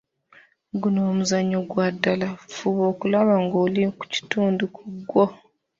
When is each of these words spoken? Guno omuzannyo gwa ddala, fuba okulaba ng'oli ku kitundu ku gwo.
Guno 0.81 0.99
omuzannyo 1.11 1.59
gwa 1.69 1.87
ddala, 1.93 2.29
fuba 2.55 2.83
okulaba 2.91 3.33
ng'oli 3.43 3.81
ku 3.97 4.03
kitundu 4.13 4.63
ku 4.75 4.81
gwo. 5.09 5.25